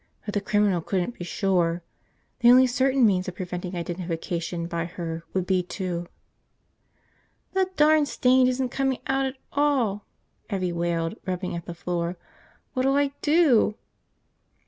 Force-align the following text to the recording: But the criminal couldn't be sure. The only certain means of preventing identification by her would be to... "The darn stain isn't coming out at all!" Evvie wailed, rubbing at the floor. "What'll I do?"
But 0.25 0.33
the 0.33 0.41
criminal 0.41 0.81
couldn't 0.81 1.19
be 1.19 1.23
sure. 1.23 1.83
The 2.39 2.49
only 2.49 2.65
certain 2.65 3.05
means 3.05 3.27
of 3.27 3.35
preventing 3.35 3.75
identification 3.75 4.65
by 4.65 4.85
her 4.85 5.23
would 5.31 5.45
be 5.45 5.61
to... 5.61 6.07
"The 7.53 7.69
darn 7.75 8.07
stain 8.07 8.47
isn't 8.47 8.69
coming 8.69 8.97
out 9.05 9.27
at 9.27 9.37
all!" 9.53 10.05
Evvie 10.49 10.73
wailed, 10.73 11.17
rubbing 11.27 11.55
at 11.55 11.65
the 11.67 11.75
floor. 11.75 12.17
"What'll 12.73 12.95
I 12.97 13.11
do?" 13.21 13.75